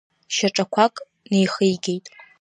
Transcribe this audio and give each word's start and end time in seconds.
Шьаҿақәак 0.35 0.95
неихигеит. 1.31 2.05